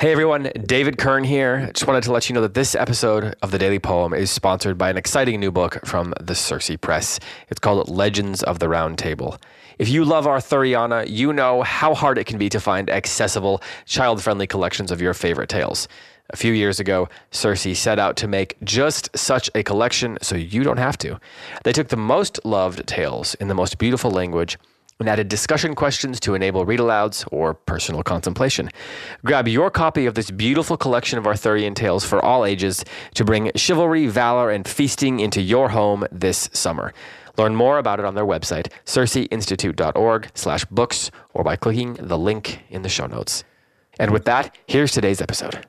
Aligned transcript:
Hey 0.00 0.12
everyone, 0.12 0.52
David 0.64 0.96
Kern 0.96 1.24
here. 1.24 1.72
Just 1.74 1.88
wanted 1.88 2.04
to 2.04 2.12
let 2.12 2.28
you 2.28 2.34
know 2.36 2.42
that 2.42 2.54
this 2.54 2.76
episode 2.76 3.34
of 3.42 3.50
the 3.50 3.58
Daily 3.58 3.80
Poem 3.80 4.14
is 4.14 4.30
sponsored 4.30 4.78
by 4.78 4.90
an 4.90 4.96
exciting 4.96 5.40
new 5.40 5.50
book 5.50 5.84
from 5.84 6.14
the 6.20 6.36
Circe 6.36 6.70
Press. 6.80 7.18
It's 7.48 7.58
called 7.58 7.88
Legends 7.88 8.44
of 8.44 8.60
the 8.60 8.68
Round 8.68 8.96
Table. 8.96 9.38
If 9.76 9.88
you 9.88 10.04
love 10.04 10.24
Arthuriana, 10.24 11.10
you 11.10 11.32
know 11.32 11.62
how 11.62 11.94
hard 11.94 12.16
it 12.16 12.28
can 12.28 12.38
be 12.38 12.48
to 12.48 12.60
find 12.60 12.88
accessible, 12.88 13.60
child 13.86 14.22
friendly 14.22 14.46
collections 14.46 14.92
of 14.92 15.00
your 15.00 15.14
favorite 15.14 15.48
tales. 15.48 15.88
A 16.30 16.36
few 16.36 16.52
years 16.52 16.78
ago, 16.78 17.08
Circe 17.32 17.76
set 17.76 17.98
out 17.98 18.14
to 18.18 18.28
make 18.28 18.56
just 18.62 19.10
such 19.18 19.50
a 19.56 19.64
collection 19.64 20.16
so 20.22 20.36
you 20.36 20.62
don't 20.62 20.76
have 20.76 20.96
to. 20.98 21.18
They 21.64 21.72
took 21.72 21.88
the 21.88 21.96
most 21.96 22.38
loved 22.44 22.86
tales 22.86 23.34
in 23.34 23.48
the 23.48 23.54
most 23.54 23.78
beautiful 23.78 24.12
language 24.12 24.58
and 25.00 25.08
added 25.08 25.28
discussion 25.28 25.74
questions 25.74 26.18
to 26.20 26.34
enable 26.34 26.64
read 26.64 26.80
alouds 26.80 27.26
or 27.30 27.54
personal 27.54 28.02
contemplation. 28.02 28.68
Grab 29.24 29.46
your 29.46 29.70
copy 29.70 30.06
of 30.06 30.14
this 30.14 30.30
beautiful 30.30 30.76
collection 30.76 31.18
of 31.18 31.26
Arthurian 31.26 31.74
tales 31.74 32.04
for 32.04 32.24
all 32.24 32.44
ages 32.44 32.84
to 33.14 33.24
bring 33.24 33.52
chivalry, 33.54 34.06
valor, 34.06 34.50
and 34.50 34.66
feasting 34.66 35.20
into 35.20 35.40
your 35.40 35.68
home 35.68 36.04
this 36.10 36.50
summer. 36.52 36.92
Learn 37.36 37.54
more 37.54 37.78
about 37.78 38.00
it 38.00 38.04
on 38.04 38.16
their 38.16 38.26
website, 38.26 38.72
circeinstitute.org 38.84 40.28
slash 40.34 40.64
books, 40.64 41.10
or 41.34 41.44
by 41.44 41.54
clicking 41.54 41.94
the 41.94 42.18
link 42.18 42.64
in 42.68 42.82
the 42.82 42.88
show 42.88 43.06
notes. 43.06 43.44
And 44.00 44.10
with 44.10 44.24
that, 44.24 44.56
here's 44.66 44.90
today's 44.90 45.20
episode. 45.20 45.64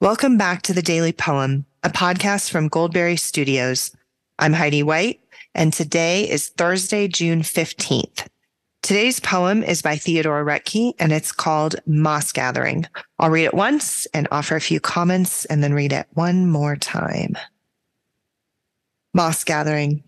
Welcome 0.00 0.36
back 0.36 0.62
to 0.62 0.72
the 0.72 0.82
Daily 0.82 1.12
Poem, 1.12 1.66
a 1.84 1.90
podcast 1.90 2.50
from 2.50 2.68
Goldberry 2.68 3.16
Studios. 3.16 3.94
I'm 4.38 4.54
Heidi 4.54 4.82
White 4.82 5.20
and 5.54 5.72
today 5.72 6.28
is 6.28 6.48
Thursday, 6.48 7.08
June 7.08 7.42
15th. 7.42 8.26
Today's 8.82 9.20
poem 9.20 9.62
is 9.62 9.82
by 9.82 9.96
Theodore 9.96 10.44
Roethke 10.44 10.94
and 10.98 11.12
it's 11.12 11.32
called 11.32 11.76
Moss 11.86 12.32
Gathering. 12.32 12.86
I'll 13.18 13.30
read 13.30 13.44
it 13.44 13.54
once 13.54 14.06
and 14.06 14.26
offer 14.30 14.56
a 14.56 14.60
few 14.60 14.80
comments 14.80 15.44
and 15.44 15.62
then 15.62 15.74
read 15.74 15.92
it 15.92 16.06
one 16.14 16.46
more 16.46 16.76
time. 16.76 17.36
Moss 19.12 19.44
Gathering. 19.44 20.02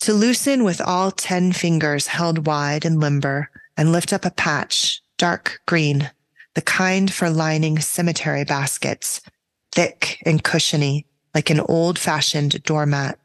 To 0.00 0.12
loosen 0.12 0.64
with 0.64 0.80
all 0.80 1.10
10 1.10 1.52
fingers 1.52 2.06
held 2.06 2.46
wide 2.46 2.84
and 2.84 3.00
limber 3.00 3.50
and 3.76 3.92
lift 3.92 4.12
up 4.12 4.24
a 4.24 4.30
patch, 4.30 5.02
dark 5.16 5.60
green, 5.66 6.10
the 6.54 6.62
kind 6.62 7.12
for 7.12 7.30
lining 7.30 7.80
cemetery 7.80 8.44
baskets, 8.44 9.20
thick 9.72 10.18
and 10.24 10.42
cushiony, 10.42 11.06
like 11.34 11.50
an 11.50 11.60
old 11.60 11.98
fashioned 11.98 12.62
doormat. 12.62 13.18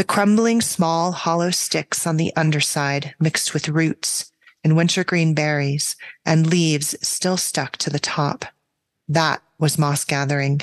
The 0.00 0.04
crumbling 0.04 0.62
small 0.62 1.12
hollow 1.12 1.50
sticks 1.50 2.06
on 2.06 2.16
the 2.16 2.32
underside 2.34 3.14
mixed 3.20 3.52
with 3.52 3.68
roots 3.68 4.32
and 4.64 4.74
wintergreen 4.74 5.34
berries 5.34 5.94
and 6.24 6.46
leaves 6.46 6.96
still 7.06 7.36
stuck 7.36 7.76
to 7.76 7.90
the 7.90 7.98
top. 7.98 8.46
That 9.06 9.42
was 9.58 9.76
moss 9.76 10.06
gathering. 10.06 10.62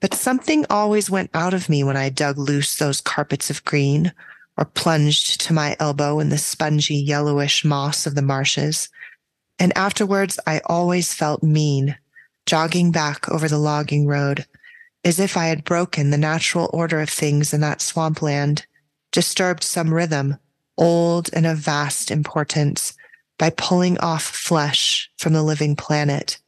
But 0.00 0.14
something 0.14 0.64
always 0.70 1.10
went 1.10 1.28
out 1.34 1.52
of 1.52 1.68
me 1.68 1.84
when 1.84 1.98
I 1.98 2.08
dug 2.08 2.38
loose 2.38 2.78
those 2.78 3.02
carpets 3.02 3.50
of 3.50 3.66
green 3.66 4.14
or 4.56 4.64
plunged 4.64 5.42
to 5.42 5.52
my 5.52 5.76
elbow 5.78 6.18
in 6.18 6.30
the 6.30 6.38
spongy 6.38 6.96
yellowish 6.96 7.66
moss 7.66 8.06
of 8.06 8.14
the 8.14 8.22
marshes. 8.22 8.88
And 9.58 9.76
afterwards, 9.76 10.40
I 10.46 10.62
always 10.64 11.12
felt 11.12 11.42
mean, 11.42 11.98
jogging 12.46 12.92
back 12.92 13.28
over 13.28 13.46
the 13.46 13.58
logging 13.58 14.06
road, 14.06 14.46
as 15.04 15.18
if 15.18 15.36
I 15.36 15.46
had 15.46 15.64
broken 15.64 16.10
the 16.10 16.18
natural 16.18 16.68
order 16.72 17.00
of 17.00 17.08
things 17.08 17.54
in 17.54 17.60
that 17.60 17.80
swampland, 17.80 18.66
disturbed 19.12 19.62
some 19.62 19.94
rhythm, 19.94 20.36
old 20.76 21.30
and 21.32 21.46
of 21.46 21.58
vast 21.58 22.10
importance, 22.10 22.94
by 23.38 23.50
pulling 23.50 23.98
off 23.98 24.22
flesh 24.24 25.10
from 25.16 25.32
the 25.32 25.42
living 25.42 25.76
planet, 25.76 26.38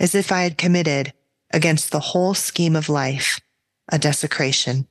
as 0.00 0.14
if 0.14 0.32
I 0.32 0.42
had 0.42 0.58
committed, 0.58 1.12
against 1.52 1.92
the 1.92 2.00
whole 2.00 2.34
scheme 2.34 2.74
of 2.74 2.88
life, 2.88 3.40
a 3.90 3.98
desecration. 3.98 4.88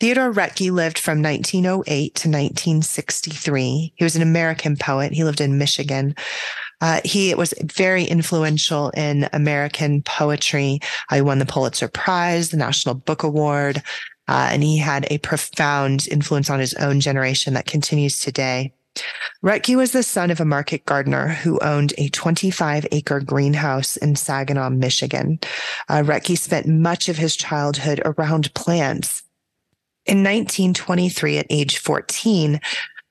Theodore 0.00 0.32
Roethke 0.32 0.70
lived 0.70 0.98
from 0.98 1.22
1908 1.22 2.14
to 2.16 2.28
1963. 2.28 3.94
He 3.96 4.04
was 4.04 4.16
an 4.16 4.22
American 4.22 4.76
poet. 4.76 5.12
He 5.12 5.24
lived 5.24 5.40
in 5.40 5.56
Michigan. 5.56 6.14
Uh, 6.80 7.00
he 7.04 7.34
was 7.34 7.54
very 7.62 8.04
influential 8.04 8.90
in 8.90 9.28
American 9.32 10.02
poetry. 10.02 10.80
Uh, 11.10 11.16
he 11.16 11.20
won 11.22 11.38
the 11.38 11.46
Pulitzer 11.46 11.88
Prize, 11.88 12.50
the 12.50 12.56
National 12.56 12.94
Book 12.94 13.22
Award, 13.22 13.82
uh, 14.28 14.48
and 14.52 14.62
he 14.62 14.78
had 14.78 15.06
a 15.10 15.18
profound 15.18 16.08
influence 16.08 16.50
on 16.50 16.60
his 16.60 16.74
own 16.74 17.00
generation 17.00 17.54
that 17.54 17.66
continues 17.66 18.18
today. 18.18 18.72
Roethke 19.42 19.76
was 19.76 19.92
the 19.92 20.02
son 20.02 20.30
of 20.30 20.40
a 20.40 20.44
market 20.44 20.86
gardener 20.86 21.28
who 21.28 21.58
owned 21.60 21.92
a 21.98 22.08
25 22.08 22.86
acre 22.92 23.20
greenhouse 23.20 23.96
in 23.96 24.16
Saginaw, 24.16 24.70
Michigan. 24.70 25.38
Uh, 25.88 26.02
Roethke 26.02 26.38
spent 26.38 26.66
much 26.66 27.08
of 27.08 27.16
his 27.16 27.36
childhood 27.36 28.00
around 28.04 28.54
plants. 28.54 29.22
In 30.06 30.18
1923, 30.18 31.38
at 31.38 31.46
age 31.50 31.78
14, 31.78 32.60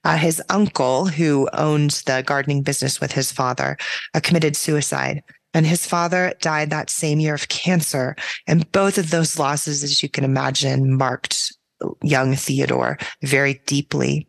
uh, 0.04 0.18
his 0.18 0.42
uncle, 0.50 1.08
who 1.08 1.50
owned 1.54 1.92
the 2.06 2.24
gardening 2.26 2.62
business 2.62 3.00
with 3.00 3.12
his 3.12 3.32
father, 3.32 3.78
uh, 4.14 4.20
committed 4.22 4.56
suicide. 4.56 5.24
And 5.54 5.66
his 5.66 5.86
father 5.86 6.34
died 6.42 6.70
that 6.72 6.90
same 6.90 7.20
year 7.20 7.36
of 7.36 7.48
cancer. 7.50 8.16
And 8.48 8.72
both 8.72 8.98
of 8.98 9.12
those 9.12 9.38
losses, 9.38 9.84
as 9.84 10.02
you 10.02 10.10
can 10.10 10.24
imagine, 10.24 10.98
marked 10.98 11.54
young 12.02 12.36
Theodore 12.36 12.98
very 13.22 13.62
deeply. 13.66 14.28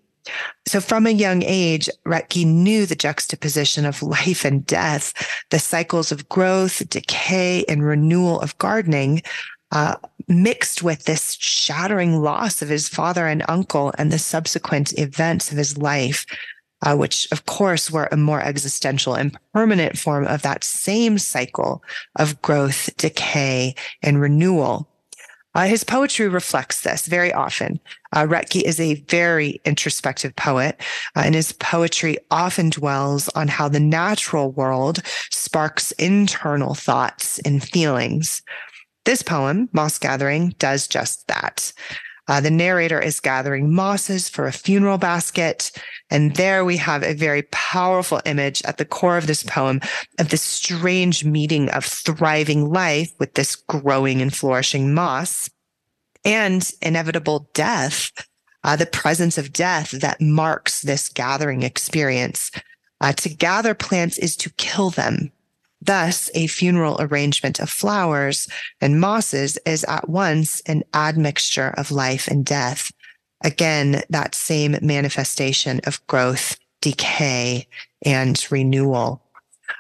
So 0.67 0.81
from 0.81 1.07
a 1.07 1.11
young 1.11 1.43
age, 1.43 1.89
Roethke 2.07 2.47
knew 2.47 2.87
the 2.87 2.97
juxtaposition 2.97 3.85
of 3.85 4.03
life 4.17 4.45
and 4.45 4.67
death, 4.67 5.13
the 5.51 5.59
cycles 5.59 6.13
of 6.13 6.29
growth, 6.29 6.89
decay, 6.89 7.65
and 7.69 7.85
renewal 7.85 8.41
of 8.41 8.57
gardening 8.59 9.23
uh, 9.73 9.97
mixed 10.29 10.83
with 10.83 11.05
this 11.05 11.37
shattering 11.41 12.21
loss 12.21 12.63
of 12.63 12.69
his 12.69 12.89
father 12.89 13.27
and 13.27 13.45
uncle 13.49 13.93
and 13.99 14.11
the 14.11 14.19
subsequent 14.19 14.99
events 14.99 15.51
of 15.51 15.59
his 15.59 15.79
life, 15.79 16.27
uh, 16.83 16.97
which 16.97 17.29
of 17.33 17.47
course 17.47 17.91
were 17.91 18.09
a 18.11 18.17
more 18.17 18.41
existential 18.41 19.15
and 19.15 19.37
permanent 19.53 19.99
form 19.99 20.27
of 20.27 20.43
that 20.43 20.65
same 20.65 21.19
cycle 21.19 21.83
of 22.17 22.41
growth, 22.43 22.91
decay, 22.97 23.75
and 24.03 24.21
renewal. 24.21 24.89
Uh, 25.55 25.67
his 25.67 25.85
poetry 25.85 26.29
reflects 26.29 26.81
this 26.81 27.07
very 27.07 27.33
often. 27.33 27.79
Uh, 28.13 28.27
is 28.55 28.81
a 28.81 28.95
very 29.09 29.61
introspective 29.65 30.35
poet, 30.37 30.81
uh, 31.17 31.23
and 31.25 31.35
his 31.35 31.53
poetry 31.53 32.17
often 32.31 32.71
dwells 32.71 33.29
on 33.31 33.49
how 33.49 33.69
the 33.69 33.81
natural 33.81 34.51
world 34.53 35.01
sparks 35.31 35.93
internal 35.93 36.75
thoughts 36.75 37.39
and 37.41 37.63
feelings. 37.63 38.43
This 39.05 39.23
poem, 39.23 39.69
Moss 39.73 39.99
Gathering, 39.99 40.55
does 40.59 40.89
just 40.89 41.27
that. 41.29 41.73
Uh, 42.27 42.41
the 42.41 42.51
narrator 42.51 43.01
is 43.01 43.21
gathering 43.21 43.73
mosses 43.73 44.29
for 44.29 44.47
a 44.47 44.53
funeral 44.53 44.97
basket. 44.97 45.71
And 46.11 46.35
there 46.37 46.65
we 46.65 46.77
have 46.79 47.03
a 47.03 47.15
very 47.15 47.43
powerful 47.51 48.21
image 48.25 48.63
at 48.65 48.79
the 48.79 48.85
core 48.85 49.19
of 49.19 49.27
this 49.27 49.43
poem 49.43 49.81
of 50.19 50.31
this 50.31 50.43
strange 50.43 51.25
meeting 51.25 51.69
of 51.71 51.85
thriving 51.85 52.71
life 52.71 53.13
with 53.19 53.35
this 53.35 53.57
growing 53.57 54.23
and 54.23 54.35
flourishing 54.35 54.95
moss 54.95 55.51
and 56.25 56.71
inevitable 56.81 57.51
death, 57.53 58.11
uh, 58.63 58.77
the 58.77 58.87
presence 58.87 59.37
of 59.37 59.53
death 59.53 59.91
that 59.91 60.21
marks 60.21 60.81
this 60.81 61.11
gathering 61.11 61.63
experience. 61.63 62.51
Uh, 63.01 63.13
to 63.13 63.29
gather 63.29 63.75
plants 63.75 64.17
is 64.17 64.35
to 64.37 64.51
kill 64.51 64.89
them. 64.89 65.31
Thus, 65.85 66.31
a 66.35 66.47
funeral 66.47 66.97
arrangement 67.01 67.61
of 67.61 67.69
flowers 67.69 68.49
and 68.81 69.01
mosses 69.01 69.59
is 69.67 69.85
at 69.85 70.09
once 70.09 70.61
an 70.63 70.83
admixture 70.95 71.75
of 71.77 71.91
life 71.91 72.27
and 72.27 72.45
death. 72.45 72.91
Again, 73.43 74.03
that 74.09 74.35
same 74.35 74.77
manifestation 74.81 75.81
of 75.87 76.05
growth, 76.07 76.57
decay, 76.81 77.67
and 78.05 78.43
renewal. 78.51 79.23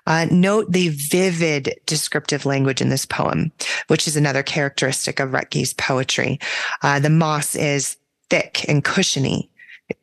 Uh, 0.06 0.26
note 0.30 0.70
the 0.70 0.88
vivid 0.88 1.74
descriptive 1.86 2.44
language 2.44 2.80
in 2.82 2.90
this 2.90 3.06
poem, 3.06 3.52
which 3.86 4.06
is 4.06 4.16
another 4.16 4.42
characteristic 4.42 5.20
of 5.20 5.30
Roethke's 5.30 5.72
poetry. 5.74 6.38
Uh, 6.82 6.98
the 7.00 7.10
moss 7.10 7.54
is 7.54 7.96
thick 8.28 8.66
and 8.68 8.84
cushiony, 8.84 9.50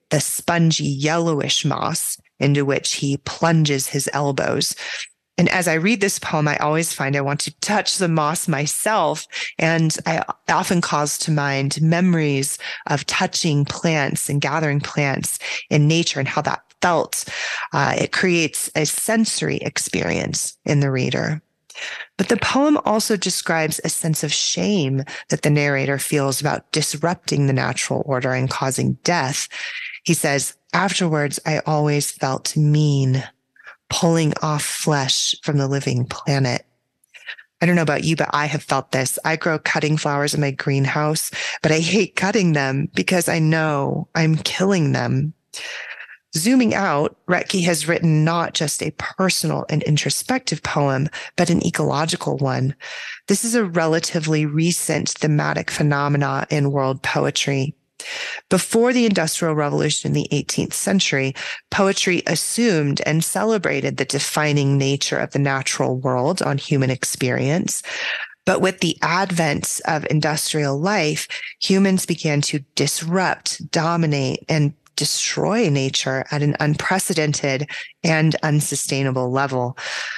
the 0.09 0.19
spongy 0.19 0.85
yellowish 0.85 1.65
moss 1.65 2.17
into 2.39 2.65
which 2.65 2.95
he 2.95 3.17
plunges 3.17 3.87
his 3.87 4.09
elbows. 4.13 4.75
And 5.37 5.49
as 5.49 5.67
I 5.67 5.75
read 5.75 6.01
this 6.01 6.19
poem, 6.19 6.47
I 6.47 6.57
always 6.57 6.93
find 6.93 7.15
I 7.15 7.21
want 7.21 7.39
to 7.41 7.55
touch 7.59 7.97
the 7.97 8.07
moss 8.07 8.47
myself. 8.47 9.25
And 9.57 9.95
I 10.05 10.23
often 10.49 10.81
calls 10.81 11.17
to 11.19 11.31
mind 11.31 11.81
memories 11.81 12.57
of 12.87 13.05
touching 13.05 13.65
plants 13.65 14.29
and 14.29 14.41
gathering 14.41 14.81
plants 14.81 15.39
in 15.69 15.87
nature 15.87 16.19
and 16.19 16.27
how 16.27 16.41
that 16.41 16.63
felt. 16.81 17.25
Uh, 17.73 17.95
it 17.97 18.11
creates 18.11 18.69
a 18.75 18.85
sensory 18.85 19.57
experience 19.57 20.57
in 20.65 20.79
the 20.79 20.91
reader. 20.91 21.41
But 22.17 22.29
the 22.29 22.37
poem 22.37 22.77
also 22.85 23.15
describes 23.15 23.79
a 23.83 23.89
sense 23.89 24.23
of 24.23 24.33
shame 24.33 25.03
that 25.29 25.41
the 25.41 25.49
narrator 25.49 25.97
feels 25.97 26.41
about 26.41 26.71
disrupting 26.71 27.47
the 27.47 27.53
natural 27.53 28.03
order 28.05 28.33
and 28.33 28.49
causing 28.49 28.93
death. 29.03 29.47
He 30.03 30.13
says, 30.13 30.55
Afterwards, 30.73 31.39
I 31.45 31.59
always 31.65 32.11
felt 32.11 32.55
mean, 32.55 33.23
pulling 33.91 34.33
off 34.41 34.63
flesh 34.63 35.35
from 35.43 35.57
the 35.57 35.67
living 35.67 36.05
planet. 36.05 36.65
I 37.61 37.65
don't 37.65 37.75
know 37.75 37.83
about 37.83 38.05
you, 38.05 38.15
but 38.15 38.29
I 38.33 38.47
have 38.47 38.63
felt 38.63 38.91
this. 38.91 39.19
I 39.23 39.35
grow 39.35 39.59
cutting 39.59 39.97
flowers 39.97 40.33
in 40.33 40.41
my 40.41 40.49
greenhouse, 40.49 41.29
but 41.61 41.71
I 41.71 41.79
hate 41.79 42.15
cutting 42.15 42.53
them 42.53 42.89
because 42.95 43.29
I 43.29 43.37
know 43.37 44.07
I'm 44.15 44.37
killing 44.37 44.93
them. 44.93 45.33
Zooming 46.35 46.73
out, 46.73 47.17
Roethke 47.27 47.63
has 47.65 47.87
written 47.87 48.23
not 48.23 48.53
just 48.53 48.81
a 48.81 48.91
personal 48.91 49.65
and 49.67 49.83
introspective 49.83 50.63
poem, 50.63 51.09
but 51.35 51.49
an 51.49 51.63
ecological 51.67 52.37
one. 52.37 52.73
This 53.27 53.43
is 53.43 53.53
a 53.53 53.65
relatively 53.65 54.45
recent 54.45 55.09
thematic 55.09 55.69
phenomena 55.69 56.47
in 56.49 56.71
world 56.71 57.03
poetry. 57.03 57.75
Before 58.49 58.93
the 58.93 59.05
Industrial 59.05 59.53
Revolution 59.55 60.09
in 60.09 60.13
the 60.13 60.27
18th 60.31 60.73
century, 60.73 61.33
poetry 61.69 62.23
assumed 62.27 63.01
and 63.05 63.23
celebrated 63.23 63.97
the 63.97 64.05
defining 64.05 64.77
nature 64.77 65.17
of 65.17 65.31
the 65.31 65.39
natural 65.39 65.97
world 65.97 66.41
on 66.41 66.57
human 66.57 66.89
experience. 66.89 67.83
But 68.45 68.61
with 68.61 68.79
the 68.79 68.97
advent 69.01 69.79
of 69.85 70.05
industrial 70.09 70.79
life, 70.79 71.27
humans 71.61 72.05
began 72.05 72.41
to 72.41 72.59
disrupt, 72.75 73.69
dominate, 73.71 74.43
and 74.49 74.73
destroy 74.95 75.69
nature 75.69 76.25
at 76.31 76.43
an 76.43 76.55
unprecedented 76.59 77.69
and 78.03 78.35
unsustainable 78.43 79.31
level. 79.31 79.77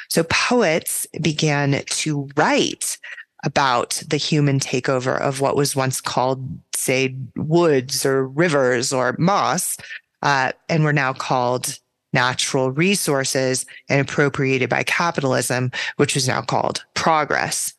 So 0.09 0.24
poets 0.24 1.07
began 1.21 1.83
to 1.86 2.29
write 2.36 2.97
about 3.44 4.01
the 4.07 4.18
human 4.18 4.60
takeover 4.60 5.19
of 5.19 5.42
what 5.42 5.56
was 5.56 5.75
once 5.75 6.01
called, 6.01 6.48
say, 6.75 7.16
woods 7.36 8.06
or 8.06 8.28
rivers 8.28 8.94
or 8.94 9.16
moss, 9.19 9.78
uh, 10.22 10.51
and 10.69 10.84
were 10.84 10.94
now 10.94 11.13
called 11.13 11.80
natural 12.13 12.72
resources 12.72 13.66
and 13.90 14.00
appropriated 14.00 14.69
by 14.69 14.84
capitalism, 14.84 15.72
which 15.98 16.16
was 16.16 16.28
now 16.28 16.42
called 16.42 16.84
progress. 16.94 17.74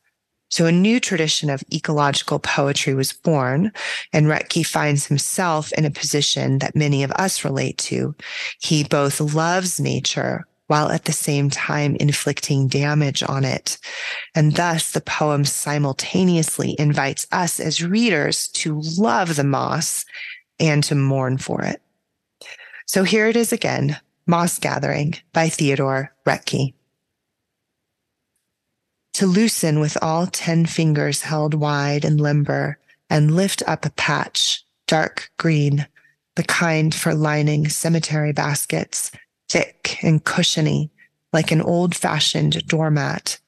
So 0.49 0.67
a 0.67 0.71
new 0.71 0.99
tradition 0.99 1.49
of 1.49 1.63
ecological 1.73 2.39
poetry 2.39 2.93
was 2.93 3.11
born, 3.11 3.71
and 4.13 4.27
Roethke 4.27 4.65
finds 4.65 5.07
himself 5.07 5.73
in 5.73 5.85
a 5.85 5.91
position 5.91 6.59
that 6.59 6.75
many 6.75 7.03
of 7.03 7.11
us 7.13 7.43
relate 7.43 7.77
to. 7.79 8.15
He 8.61 8.83
both 8.83 9.19
loves 9.19 9.79
nature 9.79 10.45
while 10.67 10.89
at 10.89 11.05
the 11.05 11.11
same 11.11 11.49
time 11.49 11.95
inflicting 11.97 12.67
damage 12.67 13.23
on 13.23 13.43
it. 13.43 13.77
And 14.33 14.55
thus 14.55 14.91
the 14.91 15.01
poem 15.01 15.45
simultaneously 15.45 16.75
invites 16.79 17.27
us 17.31 17.59
as 17.59 17.83
readers 17.83 18.47
to 18.49 18.81
love 18.97 19.35
the 19.35 19.43
moss 19.43 20.05
and 20.59 20.83
to 20.85 20.95
mourn 20.95 21.37
for 21.37 21.61
it. 21.61 21.81
So 22.87 23.03
here 23.03 23.27
it 23.27 23.35
is 23.35 23.51
again, 23.51 23.99
Moss 24.27 24.59
Gathering 24.59 25.15
by 25.33 25.49
Theodore 25.49 26.13
Roethke 26.25 26.73
to 29.15 29.25
loosen 29.25 29.79
with 29.79 29.97
all 30.01 30.27
10 30.27 30.65
fingers 30.65 31.21
held 31.21 31.53
wide 31.53 32.03
and 32.03 32.19
limber 32.19 32.77
and 33.09 33.33
lift 33.33 33.63
up 33.65 33.85
a 33.85 33.89
patch, 33.91 34.61
dark 34.87 35.31
green, 35.37 35.87
the 36.35 36.43
kind 36.43 36.93
for 36.93 37.15
lining 37.15 37.69
cemetery 37.69 38.33
baskets, 38.33 39.11
thick 39.47 39.84
and 40.05 40.23
cushiony, 40.23 40.91
like 41.33 41.51
an 41.51 41.61
old 41.61 41.95
fashioned 41.95 42.65
doormat. 42.67 43.39